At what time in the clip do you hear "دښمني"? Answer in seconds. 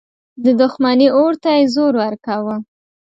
0.61-1.07